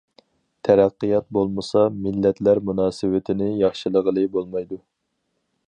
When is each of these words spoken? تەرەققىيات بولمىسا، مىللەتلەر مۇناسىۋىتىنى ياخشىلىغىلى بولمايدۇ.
تەرەققىيات 0.67 1.27
بولمىسا، 1.37 1.83
مىللەتلەر 2.05 2.61
مۇناسىۋىتىنى 2.71 3.51
ياخشىلىغىلى 3.61 4.25
بولمايدۇ. 4.37 4.81